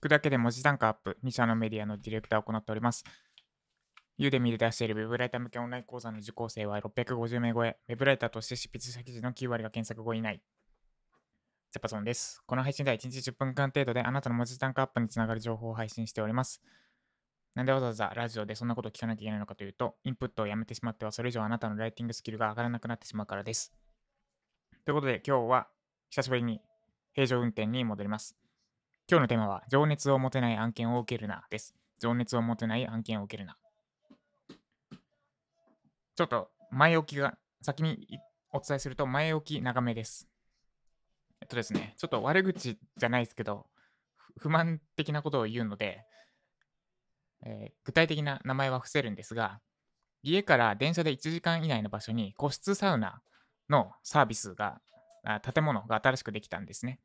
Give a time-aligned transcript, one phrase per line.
[0.00, 3.04] 聞くだけで文字単価アップ、2社のメディアのディレクターを行っております。
[4.16, 10.40] ユーデミで出しているウェブライター向けオンライン講座の受講生は650名超え、ウェブライターとして執筆した記事の9割が検索後以内。
[11.70, 12.42] ジャパソンです。
[12.46, 16.62] この配信では1日10分間程度であなたの文字単価アップにつながる情報を配信しております。
[17.54, 23.74] なんでわざわざラジオでそんなことを聞かなきゃいけないのかというと、インプットをやめてしまってはそれ以上あなたのライティングスキルが上がらなくなってしまうからです。
[24.86, 25.68] ということで今日は
[26.08, 26.62] 久しぶりに
[27.12, 28.39] 平常運転に戻ります。
[29.10, 31.74] 今日のテーマは、情熱を持てない案件を受けるなです。
[31.98, 33.56] 情熱を持てない案件を受けるな。
[36.14, 38.20] ちょっと前置きが、先に
[38.52, 40.28] お伝えすると前置き長めです。
[41.40, 43.66] えっとですね、ちょっと悪口じゃないですけど、
[44.38, 46.04] 不満的なことを言うので、
[47.44, 49.60] えー具体的な名前は伏せるんですが、
[50.22, 53.22] 家から電車で1時間以内の場所に個室サウナ
[53.68, 54.80] のサービスが、
[55.24, 57.00] あ建物が新しくできたんですね。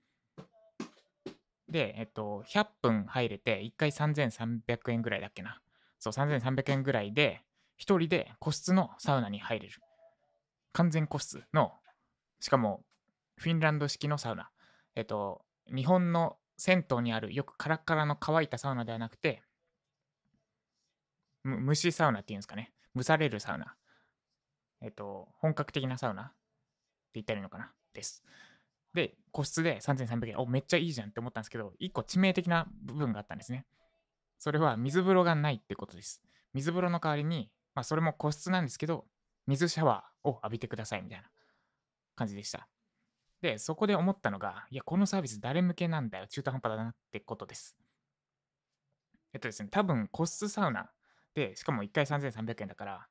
[1.75, 5.59] で、えっと、100分入れて、1回3300円ぐらいだっけな。
[5.99, 7.41] そう、3300円ぐらいで、
[7.77, 9.73] 1人で個室のサウナに入れる。
[10.71, 11.73] 完全個室の、
[12.39, 12.85] しかも、
[13.35, 14.51] フィンランド式のサウナ。
[14.95, 19.43] えっと、日本の銭湯にあるよくカラッカラの乾いたサウナではなくて、
[21.43, 22.71] む蒸しサウナっていうんですかね。
[22.95, 23.75] 蒸されるサウナ。
[24.79, 26.33] えっと、本格的なサウナって
[27.15, 28.23] 言ったらいいのかなです。
[28.95, 30.37] で、個室で3300円。
[30.39, 33.65] お、めっちゃいいじゃんって思ったんですけど、一個致命的な部分があったんですね。
[34.37, 36.23] それは水風呂がないってことです。
[36.53, 39.05] 水風呂の代わりに、まあ、それも個室なんですけど、
[39.47, 41.29] 水シャワーを浴びてくださいみたいな
[42.15, 42.69] 感じでした。
[43.41, 46.27] で、そこで思ったのが、いや、このサービス誰向けなんだよ。
[46.27, 47.75] 中途半端だなってことです。
[49.33, 50.89] えっとですね、多分個室サウナ
[51.33, 53.07] で、しかも1回3300円だから、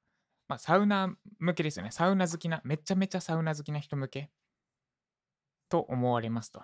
[0.48, 1.91] まあ、サウナ向けですよね。
[1.91, 4.31] サウナ好きな、めちゃめちゃサウナ好きな人向け
[5.69, 6.62] と思われますと。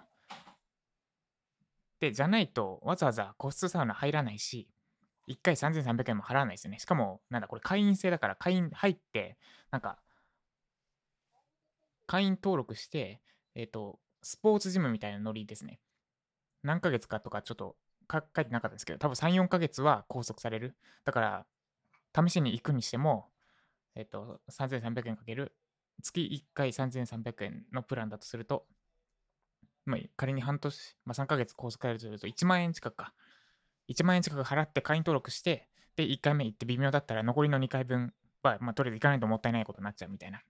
[2.01, 4.69] で、じゃないと、わざわざ個室サウナ入らないし、
[5.29, 6.79] 1回3300円も払わないですよね。
[6.79, 9.37] しかも、なんだ、これ会員制だから、会員入って、
[9.71, 9.99] なんか、
[12.07, 13.21] 会員登録して、
[13.55, 15.79] えっ、と、スポーツジムみたいなノリですね。
[16.63, 17.77] 何ヶ月かとかちょっと
[18.11, 20.77] 書いてなかったんですけど、多分3、4ヶ月は拘束される。
[21.05, 21.47] だから、
[22.27, 23.29] 試しに行くにしても、
[23.95, 25.55] えっ、と、3300円かける、
[26.03, 28.67] 月1回3300円のプランだとすると、
[29.91, 33.13] まあ、仮に半年、まあ、3ヶ月拘束されるとすると1万円近くか。
[33.89, 40.41] 1万円近く払って会員登録して、で、1回目行って微妙だったら残りの2回分は、まあ、とりあえず行かないともったいないことになっちゃうみたいな。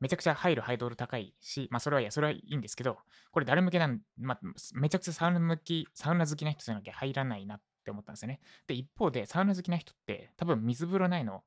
[0.00, 2.98] めちゃくちゃ入るハイドル高いし、まあ、それはいや、それはいいんですけど、
[3.32, 4.40] これ誰向けなん、まあ、
[4.74, 8.40] めちゃくちゃサウナ向き、サウナ好きな人じゃなきゃ入らないなって思ったんですよね。
[8.68, 11.42] で、一方で、サウナ好きな人って、多分水風呂ないの、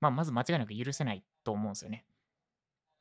[0.00, 2.04] まあ、まず間違いなく許せないと思うんですよね。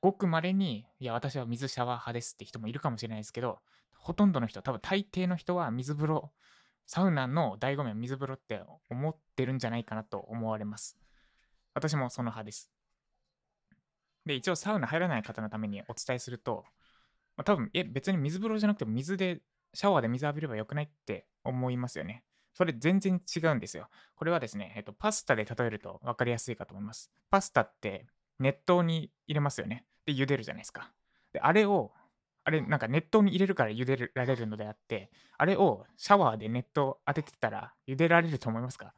[0.05, 3.59] ごく稀に、いや、私は水シャワー派ですって人もいるかもしれないですけど、
[3.97, 6.31] ほとんどの人、多分大抵の人は水風呂、
[6.85, 8.61] サウナの醍醐味は水風呂って
[8.91, 10.95] 思ってるんじゃないかなと思われます。
[11.73, 12.71] 私もその派です。
[14.27, 16.65] で、一応サウナ入らない方のためにお伝えすると、
[17.35, 19.41] まあ、多分、え、別に水風呂じゃなくても水で、
[19.73, 22.23] シャワーで水浴びればよくないって思いますよね。
[22.53, 23.89] それ全然違うんですよ。
[24.13, 27.11] これはですね、えっと、パスタで例えると分かりやすいかと思います。
[27.31, 28.05] パスタって
[28.37, 29.83] 熱湯に入れますよね。
[30.05, 30.91] で、茹でるじゃないですか。
[31.33, 31.91] で、あれを、
[32.43, 38.93] あれ、なんか熱湯に入れるから茹でられるのであって、あれをシャワーで熱湯当ててたら茹でられると思いますか？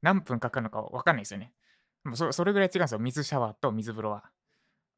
[0.00, 1.52] 何分かかるのか分かんないですよね。
[2.04, 2.98] もうそそれぐらい違うんですよ。
[2.98, 4.24] 水シャワーと水風呂は。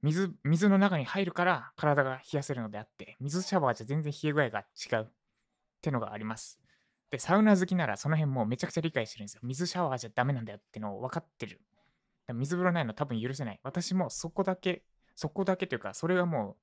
[0.02, 5.06] 水、水の中に入るから体が冷やせるのであって、水シャワーじゃ全然冷え具合が違うっ
[5.82, 6.60] てのがあります。
[7.10, 9.40] で、サウナ好きならその辺もめちゃくちゃ理解してるんですよ。
[9.42, 11.60] 水シャワーじゃダメなんだよってのを分かってる。
[12.32, 13.60] 水風呂ないの多分許せない。
[13.64, 14.84] 私もそこだけ、
[15.18, 16.56] そこだけというか、それがもう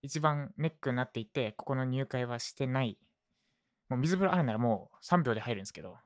[0.00, 2.96] 一番ネックになっていて、ここの入会はしてない。
[3.90, 5.98] もう水風呂あるならもう3秒で入るんですけど、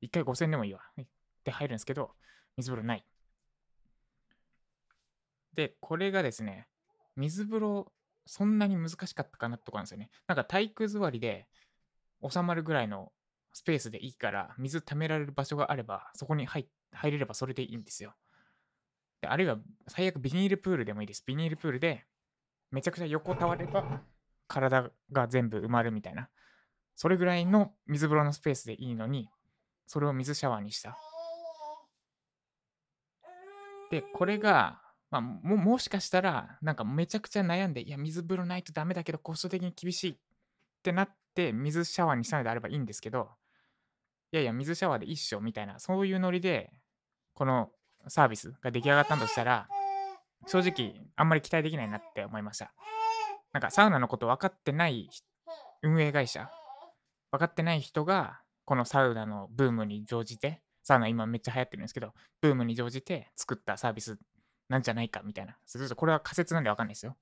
[0.00, 0.80] 1回5000でもいいわ。
[1.44, 2.12] で入るんですけど、
[2.56, 3.04] 水風呂ない。
[5.52, 6.68] で、これがですね、
[7.16, 7.92] 水風呂、
[8.24, 10.08] そんなに難しかったかなってとこなんですよね。
[10.26, 11.46] なんか体育座りで
[12.26, 13.12] 収まるぐらいの
[13.52, 18.14] スペースでいいから、水溜められる場所があれば、そこに入入れればそれでいいんですよ。
[19.22, 19.58] あるいは、
[19.88, 21.22] 最悪ビニールプールでもいいです。
[21.26, 22.04] ビニールプールで、
[22.70, 24.02] めちゃくちゃ横たわれば、
[24.46, 26.28] 体が全部埋まるみたいな。
[26.94, 29.28] それぐらいの水風呂のスペースでいいのに、
[29.86, 30.96] それを水シャワーにした。
[33.90, 34.80] で、これが、
[35.10, 40.16] まあ、ももしかしたら、なんかめちゃくちゃ悩んで、いや、水風呂ないとダメだけど、コスト的に厳しいっ
[40.82, 43.30] てなって、水シャワーにしたのであればいいんですけど、
[44.32, 46.72] いやいや、水シャワーで一緒みたいな、そういうノリで、
[47.34, 47.70] この
[48.08, 49.68] サービスが出来上がったとしたら、
[50.46, 52.72] 正直、あんまり期待できないなって思いました。
[53.52, 55.08] なんか、サウナのこと分かってない
[55.82, 56.50] 運営会社、
[57.30, 64.18] 分かってない人が、このサウナのブームに乗じて、サウナ今めっちゃ流行ってるんですけど、ブームに乗じて作ったサービス
[64.68, 65.56] なんじゃないかみたいな。
[65.66, 67.16] それこれは仮説なんでわかんないですよ。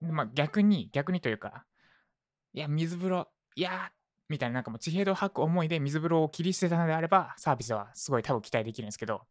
[0.00, 1.64] まあ逆に、逆にというか、
[2.52, 3.92] いや、水風呂、いや
[4.28, 9.22] みたいな、なんかもう地平道を吐く思いで水風呂を切り捨てたのであれば、サービスはすごい多分期待できるんですけど、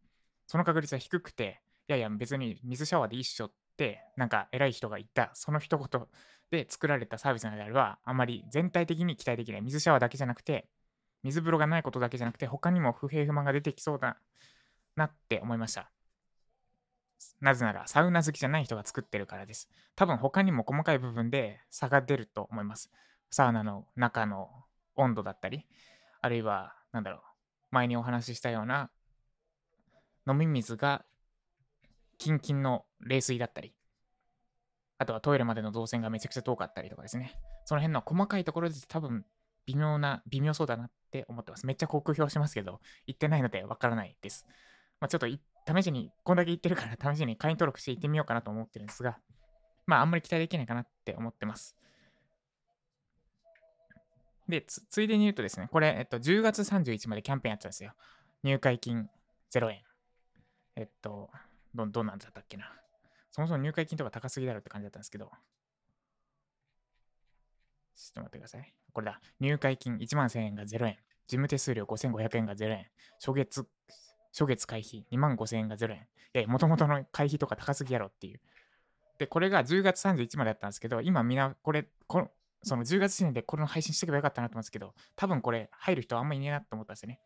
[0.48, 6.08] その確率は低くて、いやいや、別に水シャワーでいいって、なんか偉い人が言った、その一言
[6.52, 9.62] で作られたサービスなのであれば、あまり全体的に期待できない。
[9.62, 10.68] 水シャワーだけじゃなくて、
[11.24, 14.18] 水風呂がないことだけじゃなくて、他にも不平不満が出てきそうだ
[14.96, 15.92] なって思いました。
[17.40, 19.70] なぜなら、サウナ好きじゃない人が作ってるからです。
[19.96, 22.92] 多分他にも細かい部分で差が出ると思います。
[23.30, 24.50] サウナの中の
[24.98, 25.66] 温度だったり、
[26.22, 27.22] あるいは、なんだろう、
[27.72, 28.92] 前にお話ししたような、
[30.28, 31.06] 飲み水が
[32.18, 33.74] キンキンの冷水だったり、
[34.98, 37.40] あとはトイレまでの動線がめちゃくちゃ遠かったりとかですね。
[37.66, 39.26] その辺の細かいところで多分
[39.68, 41.66] 微妙な、微妙そうだなって思ってます。
[41.66, 44.48] めっちゃ酷評しますけど、言ってないのでわからないです。
[45.00, 49.20] まあ、ちょっと試しに、こんだけ言ってるから試しに会員登録して行ってみようかなと思ってるんですが、
[49.86, 51.76] まああんまり期待できないかなって思ってます。
[54.48, 57.94] で、つついでに言うとですね、これ、えっと、10月31までキャンペーンやってたんですよ。
[58.44, 59.10] 入会金
[59.52, 59.84] 0円。
[60.76, 61.30] えっと、
[61.74, 62.72] ど、どうなんだったっけな。
[63.32, 65.26] そもそも入会金とか高すぎだろって感じだったんですけど。
[65.26, 65.32] ちょ
[68.12, 68.74] っと待ってください。
[68.94, 69.20] これだ。
[69.40, 70.98] 入会金1万1000円が0円。
[71.28, 72.88] 事務手数料5500円が0円。
[73.20, 73.68] 初月、
[74.32, 76.08] 初月会費2万5000円が0円。
[76.34, 78.40] いや、もともとの会費とか高すぎやろっていう。
[79.18, 82.30] で、これが10月31までだったんですけど、今みんな、これ、こ、
[82.68, 87.20] その10月時点でこれの配信しておけばよかったなと思うんですけど、多分これ入る人あんまりいねえなと思ったんですよね。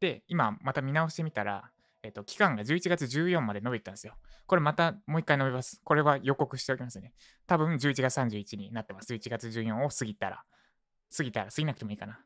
[0.00, 1.70] で、今また見直してみたら、
[2.02, 4.14] えっ、と、期間が11月14まで伸びたんですよ。
[4.46, 5.80] これまたもう一回伸びます。
[5.82, 7.12] これは予告しておきますね。
[7.46, 9.12] 多分11月31になってます。
[9.12, 10.44] 11月14を過ぎたら。
[11.14, 12.20] 過ぎたら、過ぎなくてもいいかな。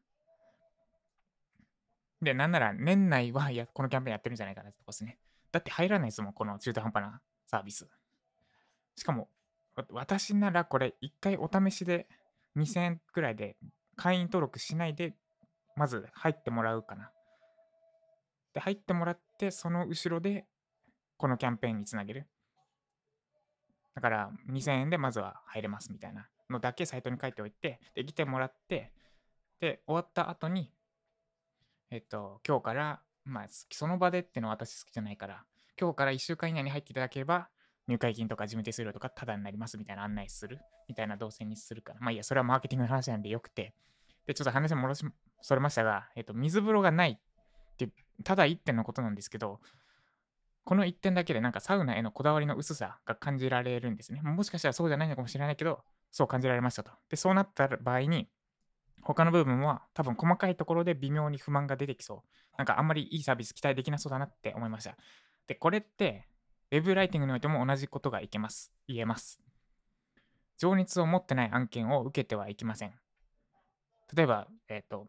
[2.21, 5.19] で、なんなら年内はやこのキャンペーンやってるんじゃないかなってとこですね。
[5.51, 7.89] だって入らないですもん、この中途半端なサービス。
[8.97, 9.29] しかも、
[9.91, 12.07] 私ならこれ一回お試しで
[12.57, 13.57] 2000円くらいで
[13.97, 15.15] 会員登録しないで、
[15.77, 17.11] まず入ってもらうかな。
[18.55, 20.47] で、入ってもらって、その後ろで、
[21.17, 22.27] このキャンペーンにつなげる。
[23.95, 28.93] だから、2000円でまずは入れますみたいなのだけサイトに書いておいて、で、来てもらって、
[29.61, 30.73] で、終わった後に、
[31.91, 35.45] えっと、今日から、まあ、その場でっていうのは私好きじゃないから、
[35.79, 37.49] 今日から1週間以内に入っていただければ、
[37.93, 40.59] 入会金とか事務手数料とかタダになりますみたいな案内する？
[40.89, 42.01] みたいな動線にするから。
[42.01, 43.75] まあいいや、それはマーケティングの話なんでよくて。
[44.27, 45.05] で、ちょっと話戻し、
[45.41, 47.89] それましたが、えっと、水風呂がないって、
[48.25, 49.61] ただ一点のことなんですけど、
[50.65, 54.23] この一点だけでなんかサウナへのこだわりの薄さが感じられるんですね。
[54.23, 56.93] もしかしたらそうじゃないのかもしれないけど、そう感じられましたと。
[57.11, 58.29] で、そうなった場合に、
[59.03, 62.57] 他の部分は多分細かいところで微妙に不満が出てきそう。
[62.57, 64.97] なんかあんまりいいサービス期待できなそうだなって思いました。
[65.49, 66.29] で、これって
[66.73, 68.73] ウェブライティングにおいても同じことがいけます。
[68.89, 69.39] 言えます。
[70.57, 72.95] 情熱を持ってない案件を受けてはいけません。
[74.17, 75.07] 例えば、えっ、ー、と、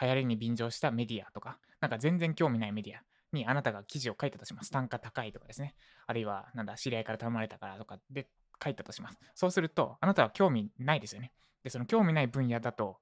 [0.00, 4.70] 流行りに便乗したメディアとか、なんか全然興味ないメディアにあなたが記事を書いたとします。
[4.70, 5.74] 単価高いとかですね。
[6.06, 8.28] あるいは、なんだ、知り合いから頼まれたからとかで
[8.62, 9.18] 書いたとします。
[9.34, 11.32] そうすると、あなたは興味ないですよね。
[11.64, 12.98] で、その興味ない分野だと、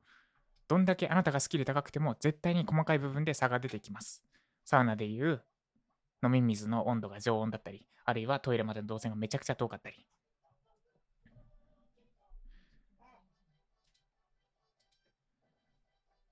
[0.66, 4.25] どんだけあなたがスキル高くても絶対に細かい部分で差が出てきます。
[4.64, 5.42] サウナでいう
[6.22, 10.06] 飲み水の温度が常温だったり、あるいはトイレまでの動線がめちゃくちゃ遠かったり。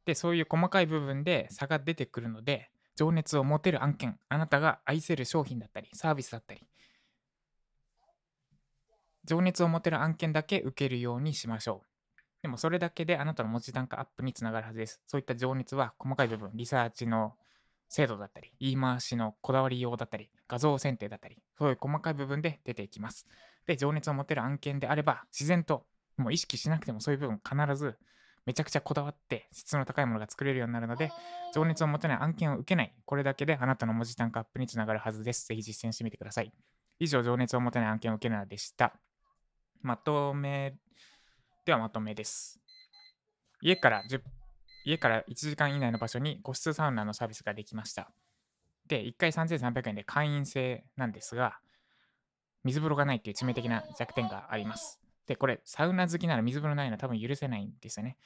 [0.05, 6.67] で、そういう細かい部分で差が出てくるので、情熱を持てる案件、あなたが愛せる商品だったり、サービスだったり、
[9.25, 11.89] 情熱を持てる案件だけ受けるようにしましょう。
[12.41, 15.03] でもそれだけであなたの文字単価アップにつながるはずです。
[15.07, 17.35] そういった情熱は細かい部分、リサーチの
[17.89, 23.27] 精度だったり、言い回しのこだわりようだったり、画像選定だったり、そういう細かい部分で出ていきます。
[23.67, 27.97] で、情熱を持てる案件であれば、自然と、もう意識しなくてもそういう部分必ず
[28.49, 31.13] めちゃくちゃこだわって質の高いものが作れるようになるので、
[31.55, 32.95] 情熱を持てない案件を受けない。
[33.05, 35.47] これだけであなたの文字単価アップにつながるはずです。
[35.49, 36.51] ぜひ実践してみてください。
[36.99, 38.95] 以上、情熱を持てない案件を受けるなでした。
[39.83, 40.75] まとめ、
[41.67, 42.59] ではまとめです。
[43.61, 44.23] 家から10
[44.89, 48.11] 家から1時間以内の場所に個室サウナのサービスができました。
[48.87, 51.59] で、1回3300円で会員制なんですが、
[52.65, 54.99] 水風呂がないっていう致命的な弱点があります。
[55.27, 58.17] で、これ、サウナ好きなら水風呂ないのは多分許せないんですよね。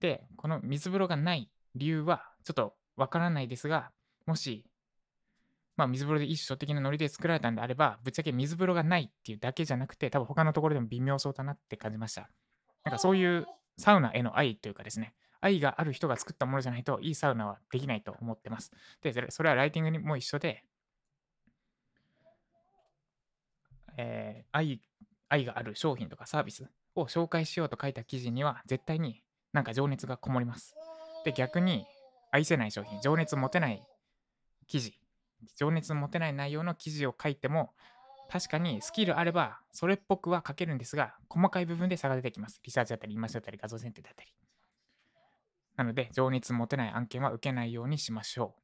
[0.00, 3.90] で、この水風呂がない理由はちょっとわからないですが、
[4.26, 4.66] もし、
[5.78, 12.28] まあ、水風呂で一緒的なノリで作られたんであれば、ぶっちゃけ水風呂がないっていうだけじゃなくて、多分他のところでも微妙そうだなって感じました。
[12.84, 13.46] なんかそういう
[13.78, 18.72] サウナへの愛というかですね、愛がある人が作ったものじゃないといいサウナはできないと思ってます。
[19.02, 20.64] で、それはライティングにも一緒で、
[23.96, 24.80] えー、愛
[25.28, 30.74] 愛がある商品とかサービスを紹介しようと書いた記事には絶対になんか情熱がこもります。
[31.24, 31.86] で、逆に
[32.32, 33.82] 愛せない商品、情熱持てない
[34.66, 34.98] 記事、
[35.56, 37.72] 情熱持てない内容の記事を書いても
[38.30, 42.60] 確かにスキルあればそれっぽくは書けるんですが細かい部分で差が出てきます。
[42.62, 44.32] リサーチだったり、イマジだったり、画像選定だったり。
[45.80, 48.62] なので、情熱持てない案件は受けないようにしましょう。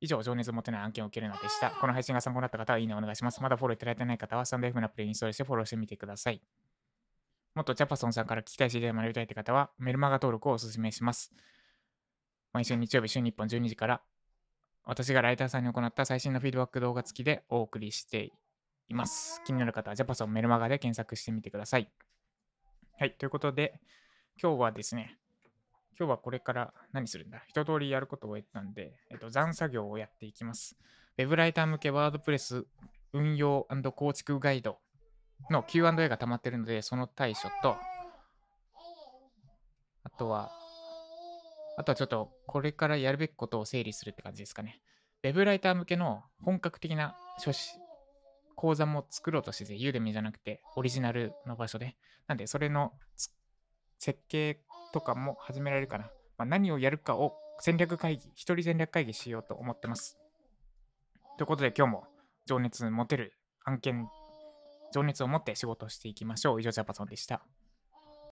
[0.00, 1.72] 以上、情熱持てない案件を受けるのでした。
[1.72, 3.42] この配信が参考になった方は、いいねお願いします。
[3.42, 6.40] まだフォローいただいてない方は、スタンド F のアプリインストールしてフォローしてみてください。
[7.56, 11.32] もっとジャパソンさんから聞きたい知り合い学びたいって方は、メルマガ登録をお勧めします。
[12.52, 14.02] 毎週日曜日、週日本12時から、
[14.84, 18.30] 私がライターさんに行った最新のフィードバック動画付きでお送りして
[18.86, 19.42] います。
[19.44, 21.90] 気になる方は、ジャパソンメルマガで検索してみてください。
[22.98, 23.80] はい、ということで、
[24.40, 25.18] 今日はですね、
[26.02, 27.44] 今日はこれから何するんだ？
[27.46, 30.76] 一通りやることを終えたんで、えっと、残作業をやっていきます。
[31.16, 32.66] ウェブライター向けワードプレス
[33.12, 34.78] 運用構築ガイド
[35.48, 37.76] の Q&A が溜まってるので、その対処と、
[40.02, 40.50] あとは、
[41.76, 44.80] あとはちょっとこれからやるべきことを整理するって感じですかね。
[45.22, 47.78] ウェブライター向けの本格的な書士、
[48.56, 51.96] 講座も作ろうとしてて、ユーデミじゃなくてオリジナルの場所で。
[52.26, 52.92] なんで、それの
[54.00, 54.60] 設計
[54.92, 56.04] とかも始められるかな。
[56.38, 60.18] まあ、何をやるかを戦略会議、一人戦略会議しようと思ってます。
[61.38, 62.04] ということで今日も
[62.46, 63.34] 情熱持てる
[63.64, 64.08] 案件、
[64.92, 66.60] 情熱を持って仕事をしていきましょう。
[66.60, 67.42] 以上、ジャパソンでした。